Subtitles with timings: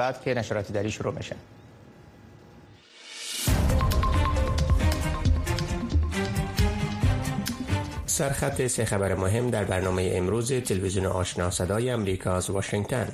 [0.00, 1.36] بعد که نشراتی داری شروع میشه.
[8.06, 13.08] سرخط سه خبر مهم در برنامه امروز تلویزیون آشنا صدای امریکا از واشنگتن.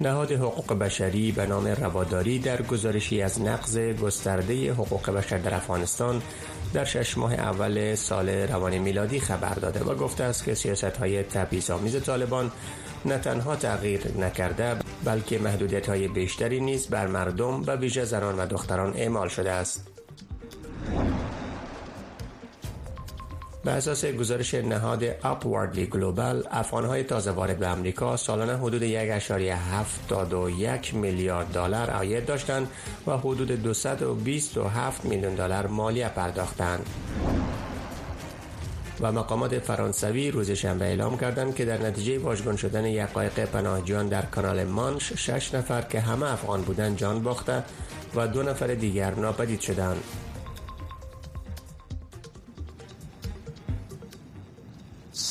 [0.00, 6.22] نهاد حقوق بشری به نام رواداری در گزارشی از نقض گسترده حقوق بشر در افغانستان
[6.74, 11.22] در شش ماه اول سال روان میلادی خبر داده و گفته است که سیاست های
[11.22, 12.52] تبعیض‌آمیز طالبان
[13.04, 18.46] نه تنها تغییر نکرده بلکه محدودیت های بیشتری نیز بر مردم و ویژه زنان و
[18.46, 19.93] دختران اعمال شده است.
[23.64, 31.46] به اساس گزارش نهاد اپواردلی گلوبال افغانهای تازه وارد به امریکا سالانه حدود 1.71 میلیارد
[31.46, 32.70] دلار عاید داشتند
[33.06, 36.86] و حدود 227 میلیون دلار مالیه پرداختند.
[39.00, 44.08] و مقامات فرانسوی روز شنبه اعلام کردند که در نتیجه واژگون شدن یک قایق پناهجویان
[44.08, 47.64] در کانال مانش شش نفر که همه افغان بودند جان باخته
[48.14, 50.02] و دو نفر دیگر ناپدید شدند.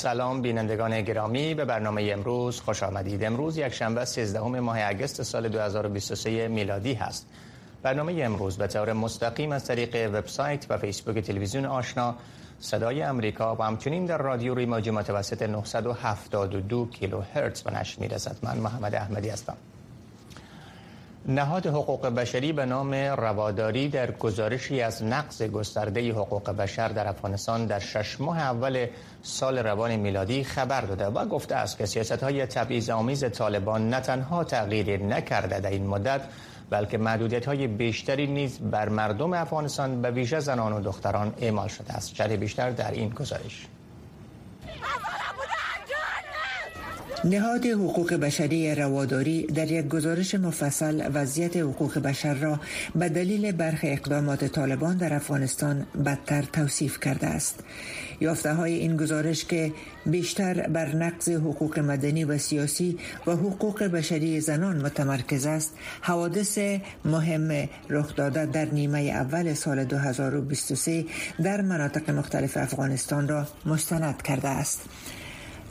[0.04, 1.54] سلام بینندگان گرامی.
[1.54, 3.24] به برنامه امروز خوش آمدید.
[3.24, 7.28] امروز یک شنبه 13 ماه اگست سال 2023 میلادی هست.
[7.84, 12.16] برنامه امروز به طور مستقیم از طریق وبسایت و فیسبوک تلویزیون آشنا
[12.60, 18.36] صدای امریکا و همچنین در رادیو روی موج متوسط 972 کیلو هرتز به نشر می‌رسد.
[18.42, 19.58] من محمد احمدی هستم.
[21.26, 27.66] نهاد حقوق بشری به نام رواداری در گزارشی از نقض گسترده حقوق بشر در افغانستان
[27.66, 28.88] در شش ماه اول
[29.22, 34.00] سال روان میلادی خبر داده و گفته است که سیاست های تبعیض آمیز طالبان نه
[34.00, 36.22] تنها تغییر نکرده در این مدت
[36.70, 41.94] بلکه محدودیت های بیشتری نیز بر مردم افغانستان به ویژه زنان و دختران اعمال شده
[41.94, 42.16] است.
[42.16, 43.68] شرح بیشتر در این گزارش.
[47.26, 52.60] نهاد حقوق بشری رواداری در یک گزارش مفصل وضعیت حقوق بشر را
[52.96, 57.60] به دلیل برخی اقدامات طالبان در افغانستان بدتر توصیف کرده است.
[58.22, 59.72] یافته های این گزارش که
[60.06, 62.98] بیشتر بر نقض حقوق مدنی و سیاسی
[63.28, 66.60] و حقوق بشری زنان متمرکز است حوادث
[67.06, 71.06] مهم رخ داده در نیمه اول سال 2023
[71.44, 74.82] در مناطق مختلف افغانستان را مستند کرده است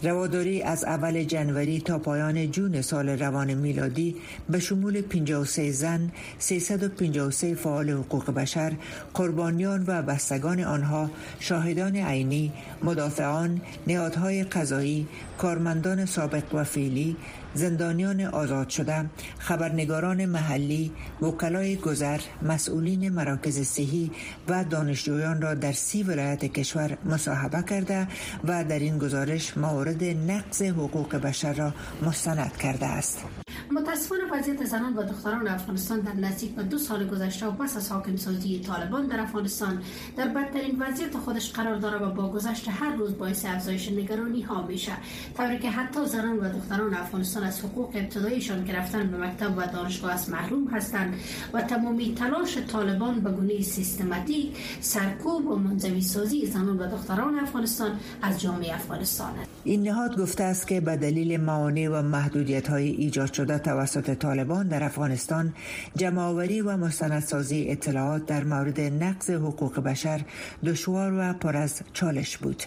[0.02, 4.16] رواداری از اول جنوری تا پایان جون سال روان میلادی
[4.50, 8.72] به شمول 53 زن، 353 فعال حقوق بشر،
[9.14, 12.52] قربانیان و بستگان آنها، شاهدان عینی،
[12.82, 15.06] مدافعان، نهادهای قضایی،
[15.38, 17.16] کارمندان سابق و فعلی،
[17.54, 20.92] زندانیان آزاد شده، خبرنگاران محلی،
[21.22, 24.10] وکلای گذر، مسئولین مراکز صحی
[24.48, 28.08] و دانشجویان را در سی ولایت کشور مصاحبه کرده
[28.44, 33.24] و در این گزارش مورد نقض حقوق بشر را مستند کرده است.
[33.70, 37.92] متاسفانه وضعیت زنان و دختران افغانستان در نزدیک به دو سال گذشته و پس از
[37.92, 39.82] حاکم سازی طالبان در افغانستان
[40.16, 44.66] در بدترین وضعیت خودش قرار داره و با گذشت هر روز باعث افزایش نگرانی ها
[44.66, 44.92] میشه
[45.36, 50.12] طوری که حتی زنان و دختران افغانستان از حقوق ابتداییشان که به مکتب و دانشگاه
[50.12, 51.14] از محروم هستند
[51.52, 57.90] و تمامی تلاش طالبان به گونه سیستماتیک سرکوب و منزوی سازی زنان و دختران افغانستان
[58.22, 59.50] از جامعه افغانستان است.
[59.64, 64.68] این نهاد گفته است که به دلیل معانه و محدودیت های ایجاد شده توسط طالبان
[64.68, 65.54] در افغانستان
[65.96, 70.20] جمعآوری و مستندسازی اطلاعات در مورد نقض حقوق بشر
[70.64, 72.62] دشوار و پر از چالش بود.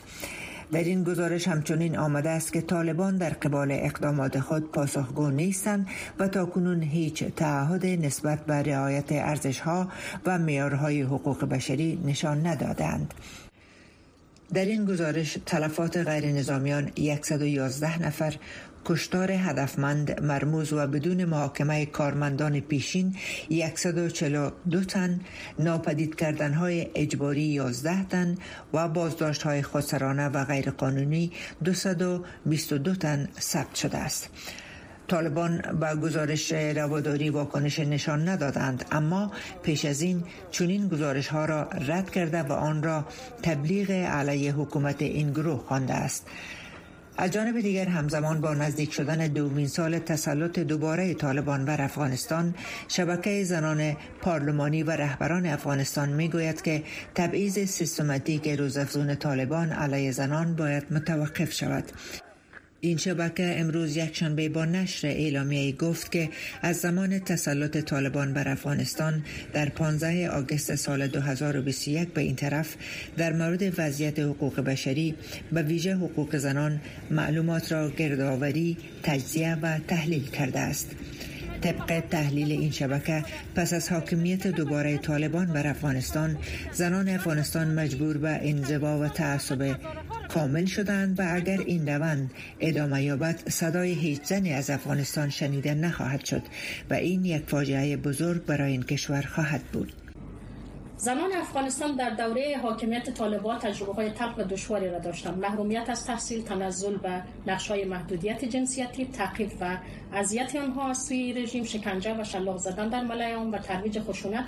[0.71, 5.87] در این گزارش همچنین آمده است که طالبان در قبال اقدامات خود پاسخگو نیستند
[6.19, 9.87] و تاکنون هیچ تعهد نسبت به رعایت ارزشها
[10.25, 13.13] و معیارهای حقوق بشری نشان ندادند.
[14.53, 18.35] در این گزارش تلفات غیر نظامیان 111 نفر
[18.85, 23.15] کشتار هدفمند مرموز و بدون محاکمه کارمندان پیشین
[23.75, 25.19] 142 تن
[25.59, 28.37] ناپدید کردن های اجباری 11 تن
[28.73, 31.31] و بازداشت های خسرانه و غیرقانونی
[31.63, 34.29] 222 تن ثبت شده است.
[35.07, 39.31] طالبان با گزارش رواداری واکنش نشان ندادند اما
[39.63, 43.05] پیش از این چنین گزارش ها را رد کرده و آن را
[43.43, 46.27] تبلیغ علیه حکومت این گروه خوانده است.
[47.17, 52.55] از جانب دیگر همزمان با نزدیک شدن دومین سال تسلط دوباره طالبان بر افغانستان
[52.87, 56.83] شبکه زنان پارلمانی و رهبران افغانستان می‌گوید که
[57.15, 61.91] تبعیض سیستماتیک روزافزون طالبان علیه زنان باید متوقف شود.
[62.81, 66.29] این شبکه امروز یکشنبه با نشر اعلامیه گفت که
[66.61, 69.23] از زمان تسلط طالبان بر افغانستان
[69.53, 72.75] در 15 آگوست سال 2021 به این طرف
[73.17, 75.15] در مورد وضعیت حقوق بشری
[75.51, 76.81] به ویژه حقوق زنان
[77.11, 80.95] معلومات را گردآوری، تجزیه و تحلیل کرده است.
[81.61, 83.23] طبق تحلیل این شبکه
[83.55, 86.37] پس از حاکمیت دوباره طالبان بر افغانستان
[86.71, 89.75] زنان افغانستان مجبور به انزوا و تعصب
[90.35, 96.25] کامل شدند و اگر این روند ادامه یابد صدای هیچ زنی از افغانستان شنیده نخواهد
[96.25, 96.41] شد
[96.89, 99.93] و این یک فاجعه بزرگ برای این کشور خواهد بود.
[101.05, 106.05] زنان افغانستان در دوره حاکمیت طالبان تجربه های تلخ و دشواری را داشتند محرومیت از
[106.05, 109.77] تحصیل تنزل و نقش های محدودیت جنسیتی تعقیب و
[110.13, 114.45] اذیت آنها از سوی رژیم شکنجه و شلاق زدن در ملایان و ترویج خشونت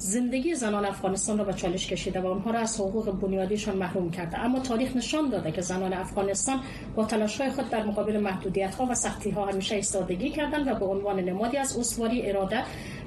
[0.00, 4.38] زندگی زنان افغانستان را به چالش کشیده و آنها را از حقوق بنیادیشان محروم کرده.
[4.38, 6.60] اما تاریخ نشان داده که زنان افغانستان
[6.96, 10.84] با تلاش‌های خود در مقابل محدودیت ها و سختی ها همیشه ایستادگی کردند و به
[10.84, 12.62] عنوان نمادی از اسواری اراده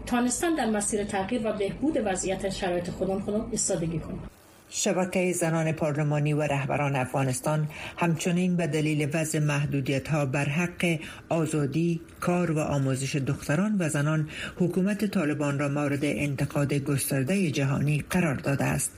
[0.05, 4.29] تانستن در مسیر تغییر و بهبود وضعیت شرایط خودان خود ایستادگی کنند
[4.73, 7.67] شبکه زنان پارلمانی و رهبران افغانستان
[7.97, 10.99] همچنین به دلیل وضع محدودیت ها بر حق
[11.29, 18.35] آزادی، کار و آموزش دختران و زنان حکومت طالبان را مورد انتقاد گسترده جهانی قرار
[18.35, 18.91] داده است.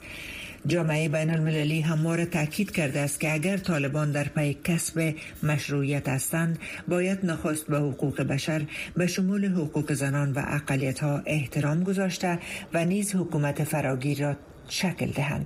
[0.68, 6.60] جامعه بین المللی همواره تاکید کرده است که اگر طالبان در پی کسب مشروعیت هستند
[6.88, 8.62] باید نخست به حقوق بشر
[8.98, 12.40] به شمول حقوق زنان و اقلیت ها احترام گذاشته
[12.74, 14.36] و نیز حکومت فراگیر را
[14.70, 15.46] شکل دهند.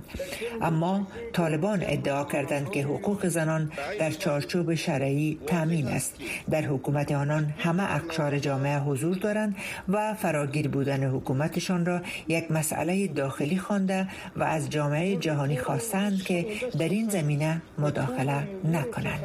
[0.62, 6.14] اما طالبان ادعا کردند که حقوق زنان در چارچوب شرعی تامین است.
[6.50, 9.56] در حکومت آنان همه اقشار جامعه حضور دارند
[9.88, 16.46] و فراگیر بودن حکومتشان را یک مسئله داخلی خوانده و از جامعه جهانی خواستند که
[16.78, 19.24] در این زمینه مداخله نکنند.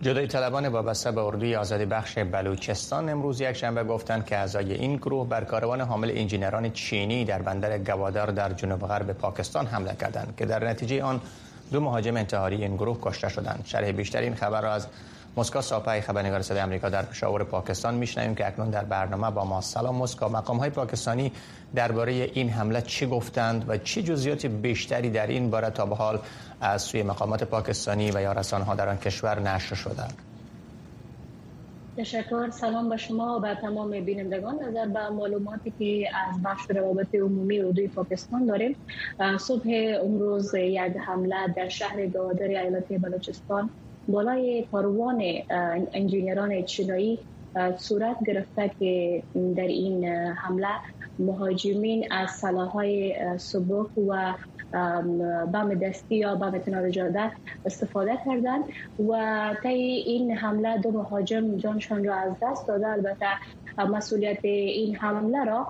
[0.00, 4.96] جدای طلبان وابسته به اردوی آزادی بخش بلوچستان امروز یک شنبه گفتند که اعضای این
[4.96, 10.34] گروه بر کاروان حامل انجینران چینی در بندر گوادار در جنوب غرب پاکستان حمله کردند
[10.36, 11.20] که در نتیجه آن
[11.72, 13.62] دو مهاجم انتحاری این گروه کشته شدند.
[13.66, 14.86] شرح بیشتر این خبر را از
[15.36, 17.94] مسکا ساپای خبرنگار صدای آمریکا در پشاور پاکستان.
[17.94, 19.60] میشنویم که اکنون در برنامه با ما.
[19.60, 21.32] سلام مسکا مقام های پاکستانی
[21.74, 26.18] درباره این حمله چی گفتند و چه جزئیات بیشتری در این باره تا به حال
[26.60, 30.04] از سوی مقامات پاکستانی و یا ها در آن کشور نشر شده
[31.96, 32.50] تشکر.
[32.50, 34.54] سلام به شما و به تمام بینندگان.
[34.54, 38.76] نظر به معلوماتی که از بخش روابط عمومی اردوی پاکستان داریم
[39.38, 39.68] صبح
[40.04, 43.70] امروز یک حمله در شهر گوادر ایالتی بلوچستان
[44.08, 45.22] بالای کاروان
[45.92, 47.18] انجینران چینایی
[47.78, 49.22] صورت گرفته که
[49.56, 50.04] در این
[50.42, 50.68] حمله
[51.18, 54.34] مهاجمین از سلاحهای سبک و
[55.52, 56.90] بم دستی یا بم تنار
[57.64, 58.64] استفاده کردند
[59.08, 59.68] و طی
[60.06, 62.88] این حمله دو مهاجم جانشان را از دست داده.
[62.88, 63.26] البته
[63.78, 65.68] مسئولیت این حمله را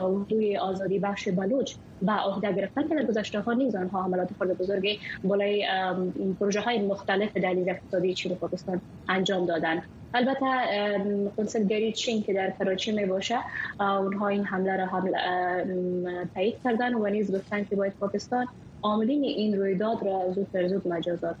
[0.00, 4.48] روی آزادی بخش بلوچ به عهده گرفتن که در گذشته ها نیز آنها حملات خود
[4.48, 5.66] بزرگی بالای
[6.40, 9.82] پروژه های مختلف در اقتصادی چین و پاکستان انجام دادند
[10.14, 10.46] البته
[11.36, 13.38] کنسولگری چین که در کراچی می باشه
[13.80, 15.18] اونها این حمله را حمله
[16.34, 18.46] تایید کردن و نیز گفتن که باید پاکستان
[18.82, 21.36] عاملین این رویداد را زود زود مجازات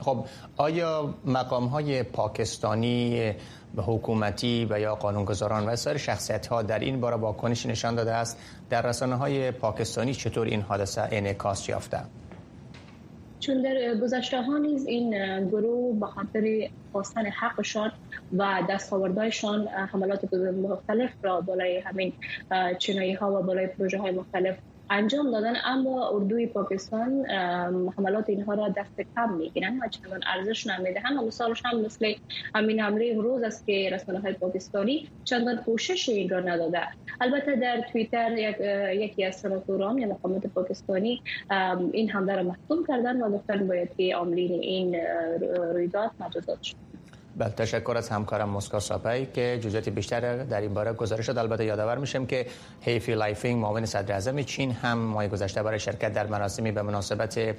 [0.00, 0.24] خب
[0.56, 3.32] آیا مقام های پاکستانی
[3.76, 8.38] حکومتی و یا قانونگذاران و سایر شخصیت ها در این باره واکنش نشان داده است؟
[8.70, 11.98] در رسانه های پاکستانی چطور این حادثه انعکاس یافته؟
[13.40, 15.10] چون در گذشته ها نیز این
[15.48, 17.92] گروه به خاطر خواستن حقشان
[18.38, 22.12] و دستاوردهایشان حملات مختلف را بالای همین
[22.78, 24.56] چینایی ها و بالای پروژه های مختلف
[24.90, 27.26] انجام دادن اما اردوی پاکستان
[27.98, 32.14] حملات اینها را دست کم می‌گیرن و چندان ارزش نمی‌دهن و مثالش هم مثل
[32.54, 36.80] همین حمله امروز است که رسانه های پاکستانی چندان کوشش این را نداده.
[37.20, 38.56] البته در توییتر یک،
[39.02, 41.22] یکی از سناتوران یا مقامات پاکستانی
[41.92, 44.96] این حمله را محکوم کردن و گفتن باید که عاملین این
[45.72, 46.93] رویداد مجازات شوند
[47.36, 51.38] بله تشکر از همکارم مسکا صافی که جزئیات بیشتر در این باره گزارش داد.
[51.38, 52.46] البته یادآور میشم که
[52.80, 57.56] هی لیفینگ معاون صدر اعظم چین هم ماه گذشته برای شرکت در مراسمی به مناسبت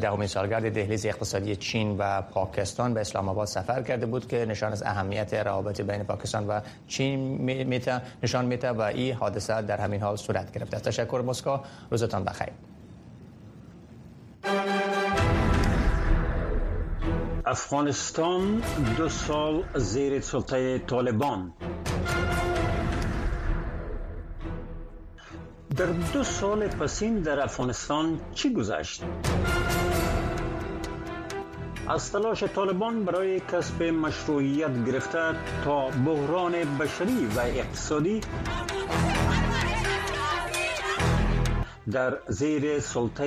[0.00, 4.72] دهمین سالگرد دهلیز اقتصادی چین و پاکستان به اسلام آباد سفر کرده بود که نشان
[4.72, 7.20] از اهمیت روابط بین پاکستان و چین
[7.64, 12.79] میته نشان میده و این حادثه در همین حال صورت گرفته تشکر مسکا روزتان بخیر.
[17.50, 18.62] افغانستان
[18.96, 21.52] دو سال زیر سلطه طالبان
[25.76, 29.02] در دو سال پسین در افغانستان چی گذشت؟
[31.88, 38.20] از تلاش طالبان برای کسب مشروعیت گرفته تا بحران بشری و اقتصادی
[41.90, 43.24] در زیر سلطه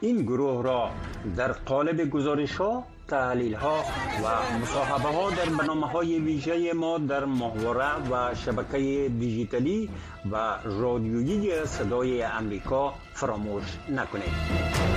[0.00, 0.90] این گروه را
[1.36, 3.84] در قالب گزارش ها تحلیل ها
[4.24, 9.90] و مصاحبه ها در برنامه های ویژه ما در محوره و شبکه دیجیتالی
[10.30, 14.96] و رادیویی صدای امریکا فراموش نکنید.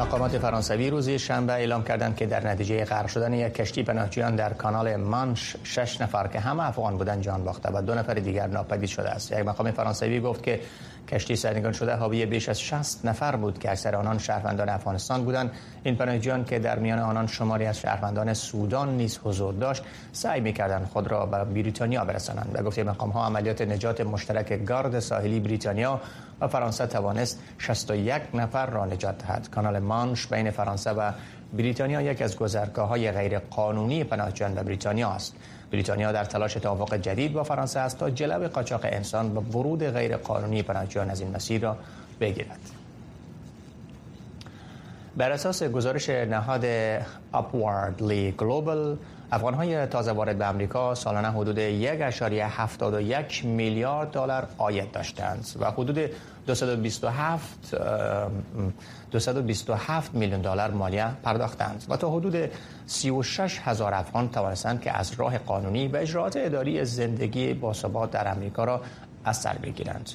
[0.00, 4.52] مقامات فرانسوی روز شنبه اعلام کردند که در نتیجه غرق شدن یک کشتی پناهجویان در
[4.52, 8.88] کانال مانش شش نفر که همه افغان بودند جان باخته و دو نفر دیگر ناپدید
[8.88, 9.32] شده است.
[9.32, 10.60] یک مقام فرانسوی گفت که
[11.08, 15.50] کشتی سرنگون شده حاوی بیش از 60 نفر بود که اکثر آنان شهروندان افغانستان بودند.
[15.82, 20.86] این پناهجویان که در میان آنان شماری از شهروندان سودان نیز حضور داشت سعی می‌کردند
[20.86, 26.00] خود را به بریتانیا برسانند و گفت مقام ها عملیات نجات مشترک گارد ساحلی بریتانیا
[26.40, 29.48] و فرانسه توانست 61 نفر را نجات دهد.
[29.50, 31.12] کانال مانش بین فرانسه و
[31.52, 35.34] بریتانیا یک از گذرگاه های غیر قانونی پناهجویان به بریتانیا است.
[35.72, 40.16] بریتانیا در تلاش توافق جدید با فرانسه است تا جلب قاچاق انسان و ورود غیر
[40.16, 41.76] قانونی پناهجویان از این مسیر را
[42.20, 42.60] بگیرد.
[45.16, 46.64] بر اساس گزارش نهاد
[47.34, 48.96] Upwardly Global
[49.32, 51.56] افغان های تازه وارد به امریکا سالانه حدود
[53.30, 56.10] 1.71 میلیارد دلار آید داشتند و حدود
[56.46, 57.76] 227
[59.10, 62.50] 227 میلیون دلار مالیه پرداختند و تا حدود
[62.86, 68.64] 36 هزار افغان توانستند که از راه قانونی به اجراعات اداری زندگی باثبات در امریکا
[68.64, 68.80] را
[69.24, 70.10] از سر بگیرند.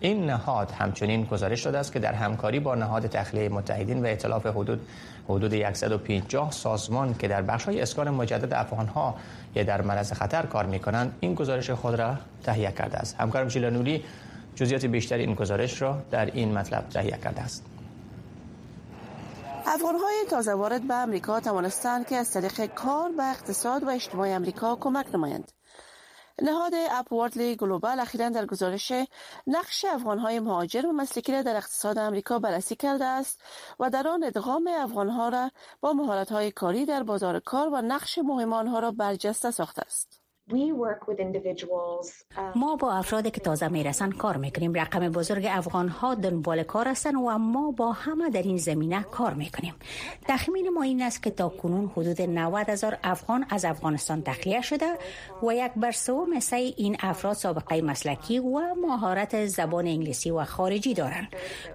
[0.00, 4.46] این نهاد همچنین گزارش داده است که در همکاری با نهاد تخلیه متحدین و اطلاف
[4.46, 4.80] حدود
[5.28, 9.14] حدود 150 سازمان که در های اسکان مجدد افغانها
[9.54, 13.16] یا در معرض خطر کار می‌کنند این گزارش خود را تهیه کرده است.
[13.20, 14.04] همکارم شیلا نوری
[14.54, 17.64] جزئیات بیشتری این گزارش را در این مطلب تهیه کرده است.
[19.66, 24.76] افغانهای تازه وارد به امریکا توانستند که از طریق کار به اقتصاد و اجتماع امریکا
[24.80, 25.52] کمک نمایند.
[26.42, 28.92] نهاد اپواردلی گلوبال اخیرا در گزارش
[29.46, 33.40] نقش افغانهای مهاجر و مسلکی را در اقتصاد امریکا بررسی کرده است
[33.80, 38.52] و در آن ادغام افغانها را با مهارت‌های کاری در بازار کار و نقش مهم
[38.52, 40.19] آنها را برجسته ساخته است.
[42.36, 44.74] Uh, ما با افرادی که تازه می‌رسن کار می‌کنیم.
[44.74, 49.34] رقم بزرگ افغان ها دنبال کار هستند و ما با همه در این زمینه کار
[49.34, 49.74] می‌کنیم.
[50.28, 54.86] تخمین ما این است که تا کنون حدود 90 هزار افغان از افغانستان تخلیه شده
[55.42, 56.28] و یک بر سوم
[56.76, 61.28] این افراد سابقه مسلکی و مهارت زبان انگلیسی و خارجی دارند.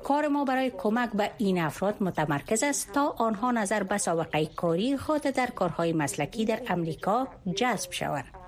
[0.03, 4.97] کار ما برای کمک به این افراد متمرکز است تا آنها نظر به سابقه کاری
[4.97, 8.44] خود در کارهای مسلکی در امریکا جذب شوند.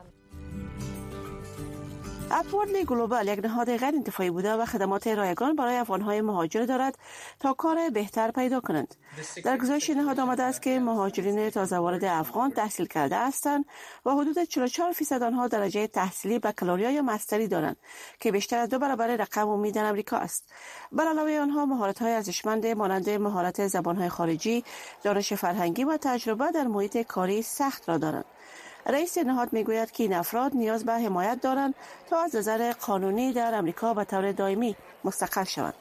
[2.32, 6.98] اپوردلی گلوبال یک نهاد غیر انتفاعی بوده و خدمات رایگان برای افغانهای مهاجر دارد
[7.40, 8.96] تا کار بهتر پیدا کنند.
[9.44, 13.66] در گزارش نهاد آمده است که مهاجرین تازه وارد افغان تحصیل کرده هستند
[14.06, 17.78] و حدود 44 فیصد آنها درجه تحصیلی بکالوریا یا مستری دارند
[18.20, 20.54] که بیشتر از دو برابر رقم امید امریکا است.
[20.92, 24.64] بر علاوه آنها مهارت های ارزشمند مانند مهارت زبانهای خارجی
[25.04, 28.26] دانش فرهنگی و تجربه در محیط کاری سخت را دارند.
[28.88, 31.76] رئیس نهاد می‌گوید که این افراد نیاز به حمایت دارند
[32.10, 35.74] تا از نظر قانونی در امریکا به طور دائمی مستقر شوند.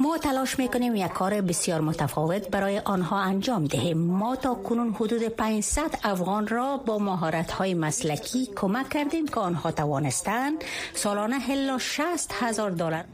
[0.00, 5.22] ما تلاش می‌کنیم یک کار بسیار متفاوت برای آنها انجام دهیم ما تا کنون حدود
[5.22, 12.32] 500 افغان را با مهارت های مسلکی کمک کردیم که آنها توانستند سالانه هلا 60
[12.32, 13.04] هزار دلار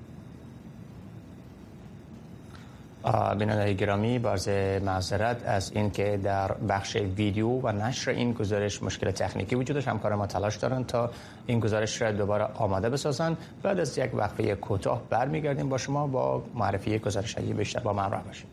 [3.38, 4.48] بینندگان گرامی باز
[4.82, 9.88] معذرت از اینکه در بخش ویدیو و نشر این گزارش مشکل تکنیکی وجود داشت.
[9.88, 11.10] همکار ما تلاش دارن تا
[11.46, 13.36] این گزارش را دوباره آماده بسازن.
[13.62, 15.68] بعد از یک وقفه کوتاه برمیگردیم.
[15.68, 18.51] با شما با معرفی گزارش بیشتر با من باشید.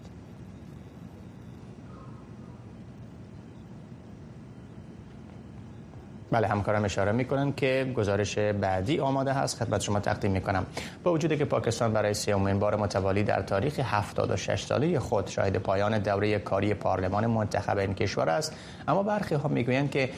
[6.31, 9.63] بله همکارم اشاره می‌کنن که گزارش بعدی آماده هست.
[9.63, 10.65] خدمت شما تقدیم می‌کنم.
[11.03, 16.00] با وجودی که پاکستان برای سومین بار متوالی در تاریخ 76 ساله خود شاهد پایان
[16.00, 18.53] دوره کاری پارلمان منتخب این کشور است
[18.88, 20.09] اما برخی ها می‌گویند که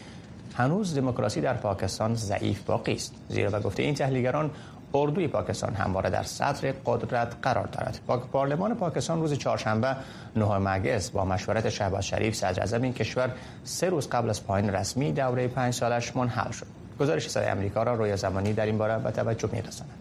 [0.53, 3.13] هنوز دموکراسی در پاکستان ضعیف باقی است.
[3.29, 4.51] زیرا به گفته این تحلیلگران
[4.93, 7.99] اردوی پاکستان همواره در صدر قدرت قرار دارد.
[8.31, 9.95] پارلمان پاکستان روز چهارشنبه
[10.35, 13.31] نهم مگس با مشورت شهباز شریف صدر این کشور
[13.63, 16.65] سه روز قبل از پایان رسمی دوره پنج سالش منحل شد.
[16.99, 20.00] گزارش صدای امریکا را رویا زمانی در این باره به توجه می‌رساند.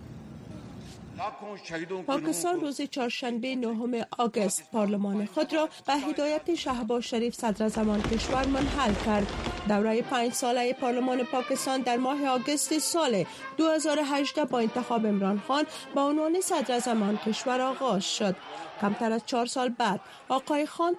[2.07, 8.47] پاکستان روز چهارشنبه نهم آگست پارلمان خود را به هدایت شهباز شریف صدر زمان کشور
[8.47, 9.27] منحل کرد
[9.69, 13.25] دوره پنج ساله پارلمان پاکستان در ماه آگوست سال
[13.57, 18.37] 2018 با انتخاب عمران خان به عنوان صدر آن کشور آغاز شد.
[18.81, 20.97] کمتر از چهار سال بعد آقای خان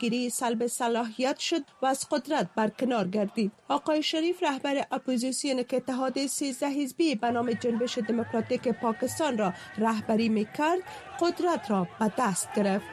[0.00, 3.52] گیری سلب صلاحیت شد و از قدرت برکنار گردید.
[3.68, 10.28] آقای شریف رهبر اپوزیسیون که اتحاد 13 حزبی به نام جنبش دموکراتیک پاکستان را رهبری
[10.28, 10.80] می کرد
[11.20, 12.86] قدرت را به دست گرفت.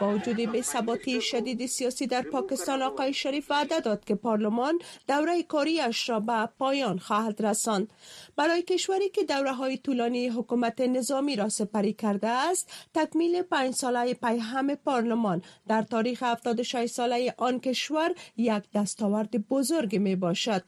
[0.00, 5.42] با وجود بی ثباتی شدید سیاسی در پاکستان آقای شریف وعده داد که پارلمان دوره
[5.42, 7.92] کاریش را به پایان خواهد رساند.
[8.36, 14.14] برای کشوری که دوره های طولانی حکومت نظامی را سپری کرده است تکمیل پنج ساله
[14.14, 20.62] پیهم پارلمان در تاریخ 76 ساله آن کشور یک دستاورد بزرگ می باشد.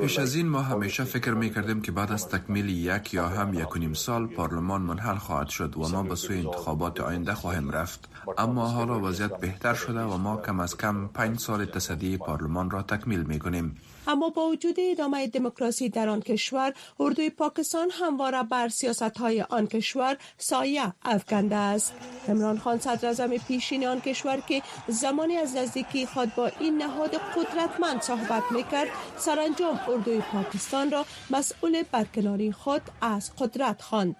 [0.00, 3.54] پیش از این ما همیشه فکر می کردیم که بعد از تکمیل یک یا هم
[3.54, 8.08] یک نیم سال پارلمان منحل خواهد شد و ما به سوی انتخابات آینده خواهیم رفت.
[8.38, 12.82] اما حالا وضعیت بهتر شده و ما کم از کم پنج سال تصدی پارلمان را
[12.82, 13.76] تکمیل می کنیم.
[14.06, 19.66] اما با وجود ادامه دموکراسی در آن کشور اردوی پاکستان همواره بر سیاست های آن
[19.66, 21.92] کشور سایه افکنده است
[22.28, 28.02] عمران خان صدر پیشین آن کشور که زمانی از نزدیکی خود با این نهاد قدرتمند
[28.02, 34.16] صحبت می‌کرد سرانجام اردوی پاکستان را مسئول برکناری خود از قدرت خواند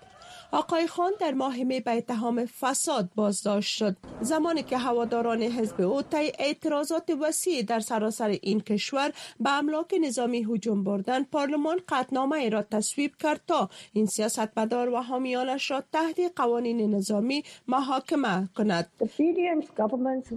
[0.53, 3.97] آقای خان در ماه می به اتهام فساد بازداشت شد.
[4.21, 10.47] زمانی که هواداران حزب او طی اعتراضات وسیع در سراسر این کشور به املاک نظامی
[10.51, 16.95] هجوم بردن پارلمان قطنامه را تصویب کرد تا این سیاستمدار و حامیانش را تحت قوانین
[16.95, 18.91] نظامی محاکمه کند.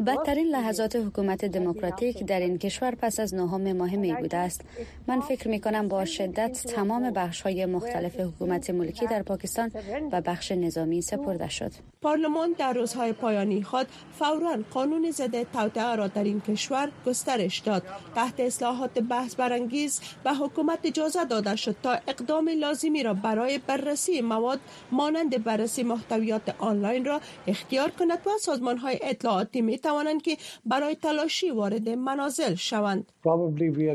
[0.05, 4.61] بدترین لحظات حکومت دموکراتیک در این کشور پس از نهم ماه می بوده است.
[5.07, 9.71] من فکر می کنم با شدت تمام بخش های مختلف حکومت ملکی در پاکستان
[10.11, 11.71] و بخش نظامی سپرده شد.
[12.01, 13.87] پارلمان در روزهای پایانی خود
[14.19, 17.83] فورا قانون ضد توطئه را در این کشور گسترش داد.
[18.15, 24.21] تحت اصلاحات بحث برانگیز به حکومت اجازه داده شد تا اقدام لازمی را برای بررسی
[24.21, 24.59] مواد
[24.91, 30.95] مانند بررسی محتویات آنلاین را اختیار کند و سازمان های اطلاعاتی می توانند که برای
[30.95, 33.11] تلاشی وارد منازل شوند.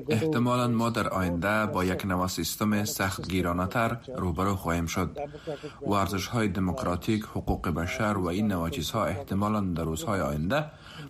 [0.09, 5.19] احتمالا ما در آینده با یک نوع سیستم سخت گیرانه تر روبرو خواهیم شد
[5.87, 10.65] و ارزش های دموکراتیک حقوق بشر و این نوع چیزها احتمالا در روزهای آینده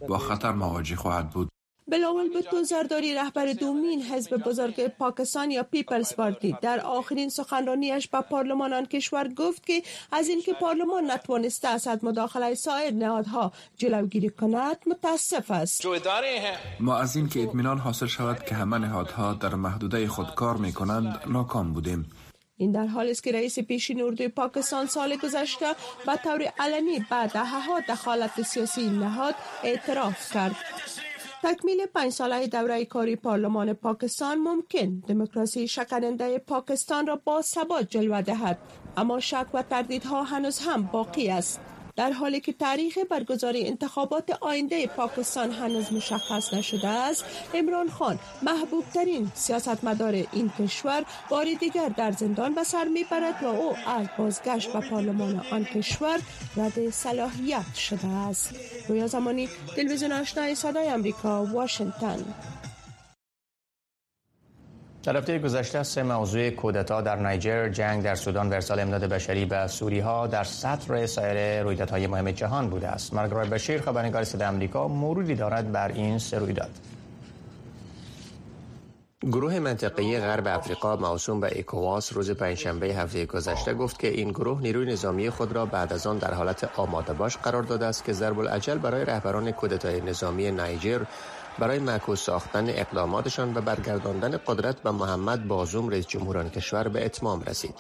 [0.09, 1.49] با خطر مواجه خواهد بود.
[1.91, 6.57] بلاول بوتو زرداری رهبر دومین حزب بزرگ پاکستان یا پیپلز پارتی.
[6.63, 12.55] در آخرین سخنرانیش به پارلمان آن کشور گفت که از اینکه پارلمان نتوانسته از مداخله
[12.55, 15.87] سایر نهادها جلوگیری کند متاسف است.
[16.81, 21.21] ما از اینکه اطمینان حاصل شود که همه نهادها در محدوده خود کار می کنند
[21.27, 22.11] ناکام بودیم.
[22.61, 25.67] این در حال است که رئیس پیشین اردوی پاکستان سال گذشته
[26.07, 30.57] به طور علنی بعد ها دخالت سیاسی نهاد اعتراف کرد.
[31.43, 38.23] تکمیل پنج ساله دوره کاری پارلمان پاکستان ممکن دموکراسی شکننده پاکستان را با ثبات جلوه
[38.23, 38.59] دهد.
[38.97, 41.61] اما شک و تردیدها هنوز هم باقی است.
[41.97, 47.25] در حالی که تاریخ برگزاری انتخابات آینده پاکستان هنوز مشخص نشده است
[47.55, 53.47] امران خان محبوب ترین سیاستمدار این کشور بار دیگر در زندان به سر می‌برد و
[53.47, 56.21] او از بازگشت به پارلمان آن کشور
[56.57, 58.55] رد صلاحیت شده است.
[58.89, 62.25] رویا زمانی تلویزیون آشنای صدای امریکا واشنگتن.
[65.03, 69.45] در هفته گذشته سه موضوع کودتا در نیجر، جنگ در سودان و ارسال امداد بشری
[69.45, 73.15] به سوری ها در سطر سایر رویدادهای مهم جهان بوده است.
[73.15, 76.71] مرگرای بشیر خبرنگار صدای آمریکا موردی دارد بر این سه رویداد.
[79.23, 84.61] گروه منطقه غرب افریقا موسوم به اکواس روز پنجشنبه هفته گذشته گفت که این گروه
[84.61, 88.13] نیروی نظامی خود را بعد از آن در حالت آماده باش قرار داده است که
[88.13, 91.01] ضرب العجل برای رهبران کودتای نظامی نیجر
[91.59, 97.43] برای معکوس ساختن اقداماتشان و برگرداندن قدرت به محمد بازوم رئیس جمهوران کشور به اتمام
[97.43, 97.75] رسید.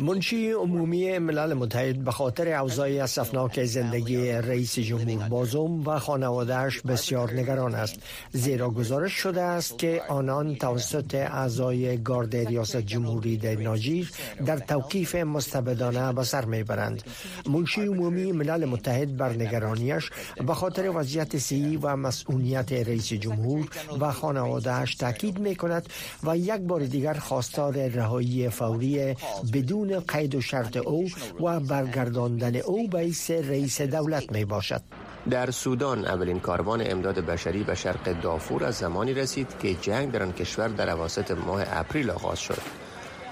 [0.00, 7.32] منشی عمومی ملل متحد به خاطر اوضاع اسفناک زندگی رئیس جمهور بازوم و خانوادهش بسیار
[7.32, 7.94] نگران است.
[8.32, 14.10] زیرا گزارش شده است که آنان توسط اعضای گارد ریاست جمهوری در ناجیر
[14.46, 17.02] در توقیف مستبدانه به سر می‌برند.
[17.46, 20.10] منشی عمومی ملل متحد بر نگرانیش
[20.46, 23.68] به خاطر وضعیت سی و مسئولیت رئیس جمهور
[24.00, 25.88] و خانوادهش تاکید می کند
[26.24, 29.16] و یک بار دیگر خواستار رهایی فوری
[29.52, 31.08] بدون قید و شرط او
[31.40, 34.82] و برگرداندن او به رئیس دولت می باشد
[35.30, 40.22] در سودان اولین کاروان امداد بشری به شرق دافور از زمانی رسید که جنگ در
[40.22, 42.58] آن کشور در اواسط ماه اپریل آغاز شد.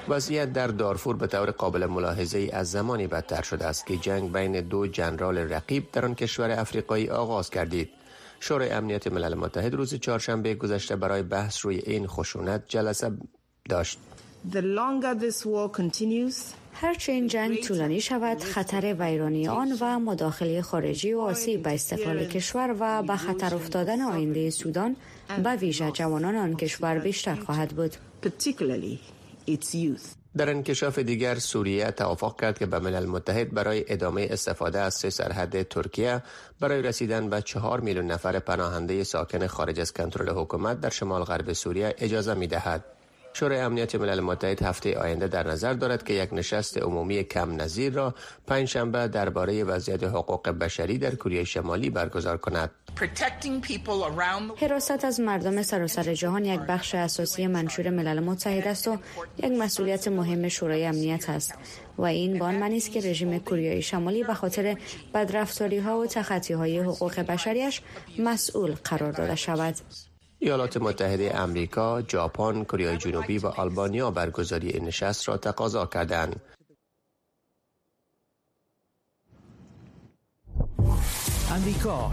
[0.08, 4.60] وضعیت در دارفور به طور قابل ملاحظه از زمانی بدتر شده است که جنگ بین
[4.60, 7.90] دو جنرال رقیب در آن کشور افریقایی آغاز کردید.
[8.40, 13.10] شورای امنیت ملل متحد روز چهارشنبه گذشته برای بحث روی این خشونت جلسه
[13.68, 13.98] داشت.
[16.72, 22.24] هرچه این جنگ طولانی شود خطر ویرانی آن و مداخله خارجی و آسیب به استقلال
[22.24, 24.96] کشور و به خطر افتادن آینده سودان
[25.44, 27.96] به ویژه جوانان آن کشور بیشتر خواهد بود
[30.36, 35.10] در انکشاف دیگر سوریه توافق کرد که به ملل متحد برای ادامه استفاده از سه
[35.10, 36.22] سرحد ترکیه
[36.60, 41.52] برای رسیدن به چهار میلیون نفر پناهنده ساکن خارج از کنترل حکومت در شمال غرب
[41.52, 42.99] سوریه اجازه می دهد.
[43.32, 47.92] شورای امنیت ملل متحد هفته آینده در نظر دارد که یک نشست عمومی کم نظیر
[47.92, 48.14] را
[48.46, 52.70] پنجشنبه درباره وضعیت حقوق بشری در کره شمالی برگزار کند.
[54.60, 58.98] حراست از مردم سراسر جهان یک بخش اساسی منشور ملل متحد است و
[59.38, 61.54] یک مسئولیت مهم شورای امنیت است
[61.98, 64.76] و این به آن معنی است که رژیم کره شمالی به خاطر
[65.14, 67.82] بدرفتاری ها و تخطی های حقوق بشریش
[68.18, 69.74] مسئول قرار داده شود.
[70.42, 76.40] ایالات متحده امریکا، ژاپن، کره جنوبی و آلبانیا برگزاری این نشست را تقاضا کردند.
[81.50, 82.12] امریکا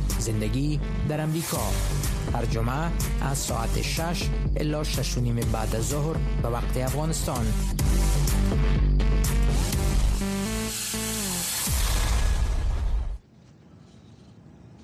[0.21, 0.79] زندگی
[1.09, 1.57] در امریکا.
[2.33, 7.45] هر جمعه از ساعت 6 الا 6 نیم بعد از ظهر به وقت افغانستان.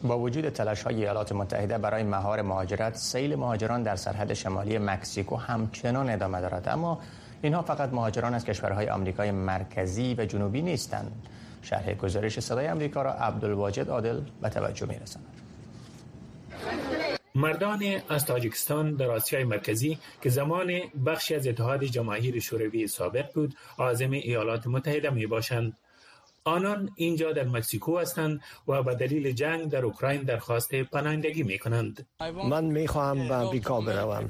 [0.03, 5.35] با وجود تلاش های ایالات متحده برای مهار مهاجرت سیل مهاجران در سرحد شمالی مکزیکو
[5.35, 6.69] همچنان ادامه دارد.
[6.69, 6.99] اما
[7.41, 11.11] اینها فقط مهاجران از کشورهای آمریکای مرکزی و جنوبی نیستند.
[11.69, 15.25] شرح گزارش صدای آمریکا را عبدالواجد عادل به توجه میرساند.
[17.35, 20.71] مردان از تاجیکستان در آسیای مرکزی که زمان
[21.05, 25.77] بخشی از اتحاد جماهیر شوروی سابق بود عازم ایالات متحده می باشند
[26.43, 32.07] آنان اینجا در مکزیکو هستند و به دلیل جنگ در اوکراین درخواست پناهندگی می کنند
[32.49, 34.29] من می خواهم به امریکا بروم.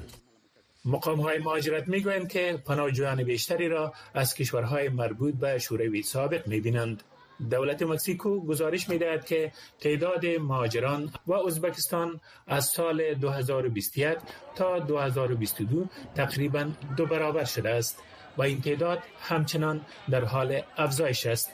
[0.85, 6.47] مقام های مهاجرت می گویند که پناهجویان بیشتری را از کشورهای مربوط به شوروی سابق
[6.47, 7.03] می بینند
[7.51, 14.17] دولت مکزیکو گزارش می‌دهد که تعداد مهاجران و ازبکستان از سال 2021
[14.55, 18.03] تا 2022 تقریبا دو برابر شده است
[18.37, 21.51] و این تعداد همچنان در حال افزایش است.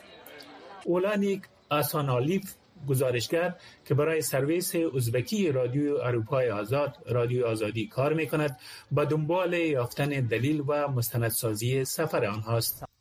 [0.86, 2.54] اولانیک آسانالیف
[2.88, 8.60] گزارشگر که برای سرویس ازبکی رادیو اروپای آزاد رادیو آزادی کار می کند
[8.91, 12.92] با دنبال یافتن دلیل و مستندسازی سفر آنهاست.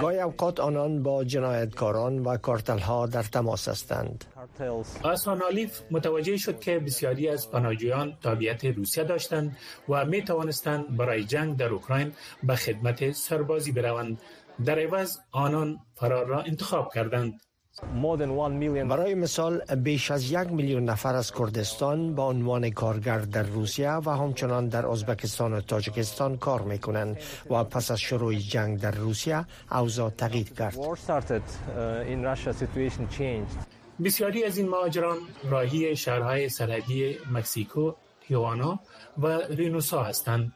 [0.00, 4.24] گاهی اوقات آنان با جنایتکاران و کارتل ها در تماس هستند.
[5.02, 9.56] آسان آلیف متوجه شد که بسیاری از پناهجویان تابعیت روسیه داشتند
[9.88, 14.20] و می توانستند برای جنگ در اوکراین به خدمت سربازی بروند.
[14.64, 17.40] در عوض آنان فرار را انتخاب کردند.
[18.88, 24.10] برای مثال بیش از یک میلیون نفر از کردستان با عنوان کارگر در روسیه و
[24.10, 27.16] همچنان در ازبکستان و تاجیکستان کار می کنند
[27.50, 30.76] و پس از شروع جنگ در روسیه اوضاع تغییر کرد.
[34.04, 35.18] بسیاری از این مهاجران
[35.50, 38.80] راهی شهرهای سرحدی مکسیکو، تیوانا
[39.18, 40.52] و رینوسا هستند.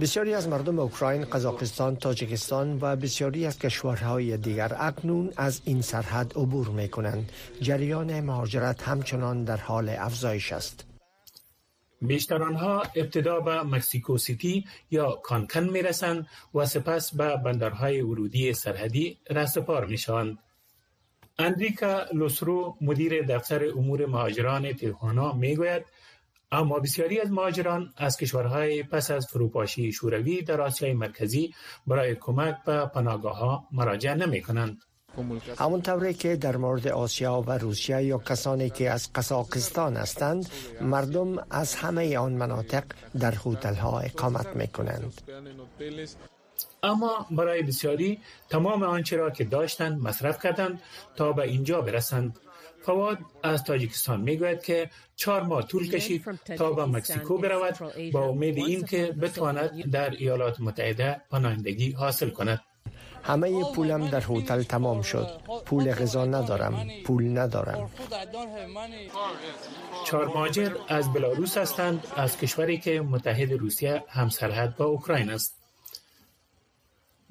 [0.00, 6.32] بسیاری از مردم اوکراین، قزاقستان، تاجیکستان و بسیاری از کشورهای دیگر اکنون از این سرحد
[6.36, 7.32] عبور می کنند.
[7.60, 10.84] جریان مهاجرت همچنان در حال افزایش است.
[12.02, 18.52] بیشتر آنها ابتدا به مکسیکو سیتی یا کانکن می رسند و سپس به بندرهای ورودی
[18.52, 20.38] سرحدی رسپار می شوند.
[21.38, 25.86] اندریکا لوسرو مدیر دفتر امور مهاجران تیخوانا می گوید
[26.52, 31.54] اما بسیاری از مهاجران از کشورهای پس از فروپاشی شوروی در آسیای مرکزی
[31.86, 34.78] برای کمک به پناهگاه ها مراجعه نمی کنند.
[35.58, 41.74] همونطوری که در مورد آسیا و روسیه یا کسانی که از قزاقستان هستند مردم از
[41.74, 42.84] همه آن مناطق
[43.20, 45.20] در هتل ها اقامت می کنند
[46.82, 50.80] اما برای بسیاری تمام آنچه را که داشتند مصرف کردند
[51.16, 52.38] تا به اینجا برسند
[52.82, 56.24] فواد از تاجیکستان می‌گوید که چهار ماه طول کشید
[56.56, 57.78] تا به مکسیکو برود
[58.12, 62.60] با امید اینکه بتواند در ایالات متحده پناهندگی حاصل کند.
[63.22, 65.28] همه پولم در هتل تمام شد.
[65.66, 67.90] پول غذا ندارم پول ندارم.
[70.06, 75.59] چهار ماجر از بلاروس هستند از کشوری که متحد روسیه همسرحد با اوکراین است.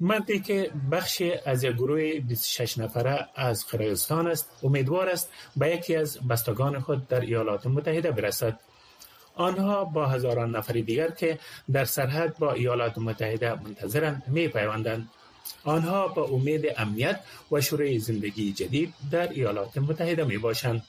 [0.00, 4.50] مردی که بخش از یک گروه 26 نفره از قرقیزستان است.
[4.62, 8.60] امیدوار است به یکی از بستگان خود در ایالات متحده برسد.
[9.34, 11.38] آنها با هزاران نفر دیگر که
[11.72, 15.08] در سرحد با ایالات متحده منتظرند می پیوندند
[15.64, 17.20] آنها با امید امنیت
[17.52, 20.82] و شروع زندگی جدید در ایالات متحده می باشند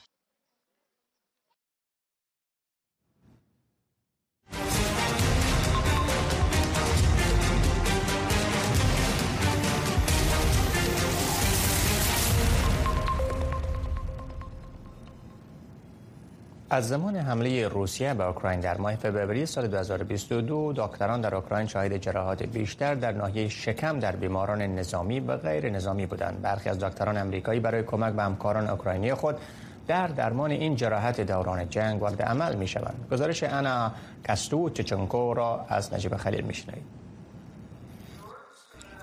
[16.74, 21.96] از زمان حمله روسیه به اوکراین در ماه فوریه سال 2022 دکتران در اوکراین شاهد
[21.96, 26.42] جراحات بیشتر در ناحیه شکم در بیماران نظامی و غیر نظامی بودند.
[26.42, 29.36] برخی از دکتران امریکایی برای کمک به همکاران اوکراینی خود
[29.86, 33.92] در درمان این جراحت دوران جنگ وارد عمل می شوند گزارش انا
[34.24, 36.54] کستو چچنکو را از نجیب خلیل می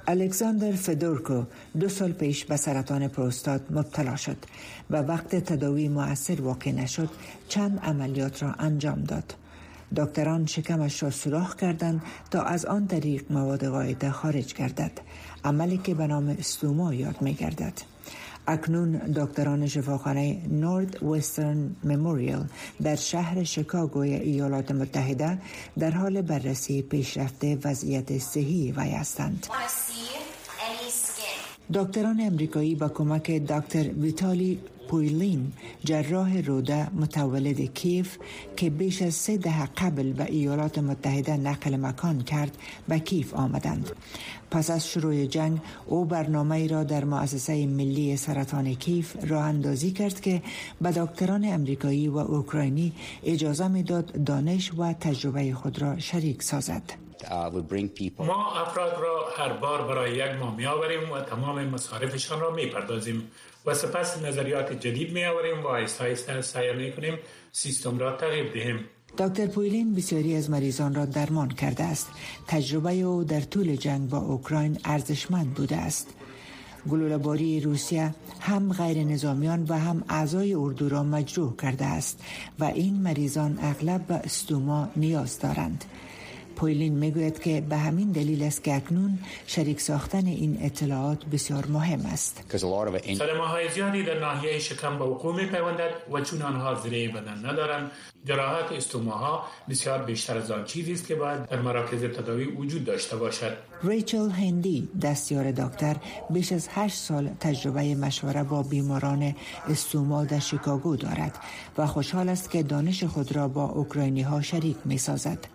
[0.10, 1.43] الکساندر فدورکو
[1.80, 4.38] دو سال پیش به سرطان پروستات مبتلا شد
[4.89, 7.10] و وقت تداوی مؤثر واقع نشد
[7.48, 9.36] چند عملیات را انجام داد.
[9.95, 14.91] دکتران شکمش را سوراخ کردند تا از آن طریق مواد قاعده خارج گردد
[15.43, 17.74] عملی که به نام استوما یاد می گردد.
[18.50, 22.43] اکنون دکتران شفاخانه نورد وسترن مموریل
[22.84, 25.38] در شهر شیکاگوی ایالات متحده
[25.80, 29.48] در حال بررسی پیشرفت وضعیت صحی وی هستند.
[31.73, 35.51] دکتران امریکایی با کمک دکتر ویتالی پویلین
[35.84, 38.17] جراح روده متولد کیف
[38.55, 43.89] که بیش از سه دهه قبل به ایالات متحده نقل مکان کرد به کیف آمدند
[44.51, 49.91] پس از شروع جنگ او برنامه ای را در مؤسسه ملی سرطان کیف راه اندازی
[49.91, 50.41] کرد که
[50.82, 57.09] به دکتران امریکایی و اوکراینی اجازه می‌داد دانش و تجربه خود را شریک سازد.
[58.19, 62.65] ما افراد را هر بار برای یک ماه می آوریم و تمام مصارفشان را می
[62.65, 63.32] پردازیم
[63.65, 67.17] و سپس نظریات جدید می آوریم و آیسته آیسته سعی می کنیم
[67.51, 68.86] سیستم را تغییر دهیم.
[69.17, 72.08] دکتر پویلین بسیاری از مریضان را درمان کرده است.
[72.47, 76.08] تجربه او در طول جنگ با اوکراین ارزشمند بوده است.
[76.89, 82.23] گلوله‌باری روسیه هم غیر نظامیان و هم اعضای اردو را مجروح کرده است
[82.60, 85.86] و این مریضان اغلب به استوما نیاز دارند.
[86.60, 92.06] پویلین می‌گوید که به همین دلیل است که اکنون شریک ساختن این اطلاعات بسیار مهم
[92.06, 92.43] است.
[93.17, 97.45] سلمه های زیادی در ناحیه شکم به وقوع می پیوندد و چون آنها زیر بدن
[97.45, 97.91] ندارند
[98.26, 103.15] جراحت استوماها بسیار بیشتر از آن چیزی است که باید در مراکز تداوی وجود داشته
[103.15, 103.58] باشد.
[103.84, 105.95] ریچل هندی دستیار دکتر
[106.30, 109.36] بیش از هشت سال تجربه مشوره با بیماران
[109.69, 111.39] استوما در شیکاگو دارد
[111.78, 115.48] و خوشحال است که دانش خود را با اوکراینی ها شریک می سازد.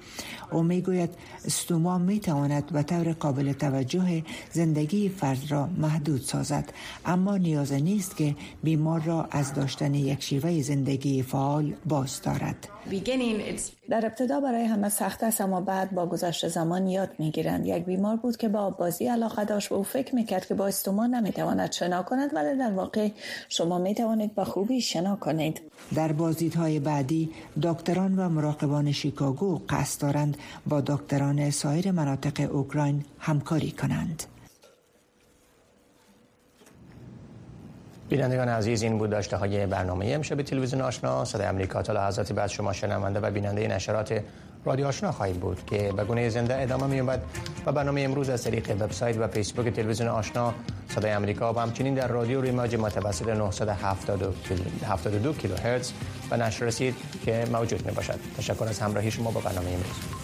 [0.50, 0.62] او
[0.94, 6.72] می‌گوید استوما می تواند به طور قابل توجه زندگی فرد را محدود سازد.
[7.04, 12.68] اما نیاز نیست که بیمار را از داشتن یک شیوه زندگی فعال باز دارد.
[13.90, 17.66] در ابتدا برای همه سخت است اما بعد با گذشت زمان یاد می‌گیرند.
[17.66, 21.06] یک بیمار بود که با بازی علاقه داشت و او فکر می‌کرد که با استوما
[21.06, 23.08] نمی‌تواند شنا کند ولی در واقع
[23.48, 25.60] شما می‌توانید با خوبی شنا کنید.
[25.94, 27.30] در بازدیدهای بعدی
[27.62, 34.22] دکتران و مراقبان شیکاگو قصد دارند با دکتران سایر مناطق اوکراین همکاری کنند.
[38.08, 41.24] بینندگان عزیز این بود داشته های برنامه امشب تلویزیون آشنا.
[41.24, 44.20] صدای امریکا تا لحظاتی بعد شما شنونده و بیننده نشرات
[44.64, 47.22] رادیو آشنا خواهید بود که به گونه زنده ادامه می‌یابد
[47.66, 50.54] و برنامه امروز از طریق وبسایت و فیسبوک تلویزیون آشنا.
[50.88, 55.92] صدای امریکا و همچنین در رادیو ریماج متوسط 972 کیلوهرتز
[56.30, 56.94] و نشر رسید
[57.24, 60.23] که موجود می باشد تشکر از همراهی شما با برنامه امروز.